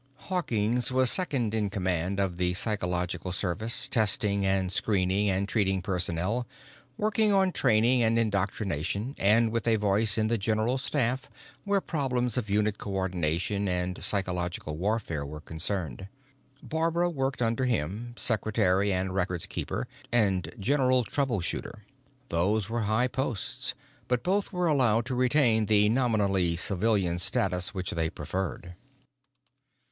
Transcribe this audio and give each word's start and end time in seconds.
Hawkins 0.15 0.91
was 0.91 1.11
second 1.11 1.53
in 1.53 1.69
command 1.69 2.19
of 2.19 2.37
the 2.37 2.55
psychological 2.55 3.31
service, 3.31 3.87
testing 3.87 4.43
and 4.43 4.71
screening 4.71 5.29
and 5.29 5.47
treating 5.47 5.83
personnel, 5.83 6.47
working 6.97 7.31
on 7.31 7.51
training 7.51 8.01
and 8.01 8.17
indoctrination, 8.17 9.13
and 9.19 9.51
with 9.51 9.67
a 9.67 9.75
voice 9.75 10.17
in 10.17 10.27
the 10.27 10.39
general 10.39 10.79
staff 10.79 11.29
where 11.65 11.79
problems 11.81 12.35
of 12.35 12.49
unit 12.49 12.79
coordination 12.79 13.67
and 13.67 14.03
psychological 14.03 14.75
warfare 14.75 15.23
were 15.23 15.39
concerned. 15.39 16.07
Barbara 16.63 17.07
worked 17.07 17.43
under 17.43 17.65
him, 17.65 18.15
secretary 18.17 18.91
and 18.91 19.13
records 19.13 19.45
keeper 19.45 19.87
and 20.11 20.51
general 20.57 21.03
trouble 21.03 21.41
shooter. 21.41 21.83
Those 22.29 22.71
were 22.71 22.81
high 22.89 23.07
posts, 23.07 23.75
but 24.07 24.23
both 24.23 24.51
were 24.51 24.65
allowed 24.65 25.05
to 25.05 25.13
retain 25.13 25.67
the 25.67 25.89
nominally 25.89 26.55
civilian 26.55 27.19
status 27.19 27.75
which 27.75 27.91
they 27.91 28.09
preferred. 28.09 28.73